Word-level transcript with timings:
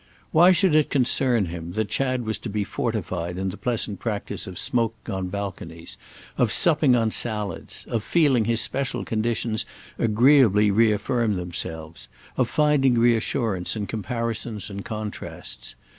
Why 0.31 0.51
should 0.51 0.73
it 0.73 0.89
concern 0.89 1.45
him 1.45 1.73
that 1.73 1.89
Chad 1.89 2.25
was 2.25 2.39
to 2.39 2.49
be 2.49 2.63
fortified 2.63 3.37
in 3.37 3.49
the 3.49 3.55
pleasant 3.55 3.99
practice 3.99 4.47
of 4.47 4.57
smoking 4.57 5.13
on 5.13 5.27
balconies, 5.27 5.95
of 6.39 6.51
supping 6.51 6.95
on 6.95 7.11
salads, 7.11 7.85
of 7.87 8.01
feeling 8.01 8.45
his 8.45 8.61
special 8.61 9.05
conditions 9.05 9.63
agreeably 9.99 10.71
reaffirm 10.71 11.35
themselves, 11.35 12.09
of 12.35 12.49
finding 12.49 12.97
reassurance 12.97 13.75
in 13.75 13.85
comparisons 13.85 14.71
and 14.71 14.83
contrasts? 14.83 15.75